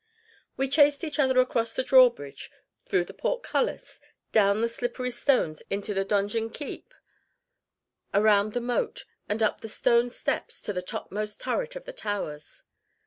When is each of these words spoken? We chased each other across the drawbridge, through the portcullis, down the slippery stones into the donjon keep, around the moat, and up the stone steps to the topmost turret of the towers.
We 0.57 0.67
chased 0.67 1.03
each 1.03 1.19
other 1.19 1.37
across 1.39 1.73
the 1.73 1.83
drawbridge, 1.83 2.49
through 2.87 3.05
the 3.05 3.13
portcullis, 3.13 4.01
down 4.31 4.61
the 4.61 4.67
slippery 4.67 5.11
stones 5.11 5.61
into 5.69 5.93
the 5.93 6.03
donjon 6.03 6.49
keep, 6.49 6.95
around 8.11 8.53
the 8.53 8.61
moat, 8.61 9.05
and 9.29 9.43
up 9.43 9.61
the 9.61 9.67
stone 9.69 10.09
steps 10.09 10.59
to 10.63 10.73
the 10.73 10.81
topmost 10.81 11.39
turret 11.39 11.75
of 11.75 11.85
the 11.85 11.93
towers. 11.93 12.63